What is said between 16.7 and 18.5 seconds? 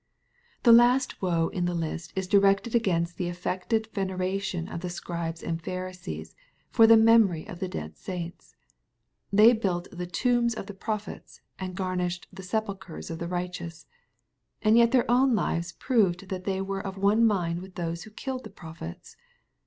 of one mind with those who"^" killed the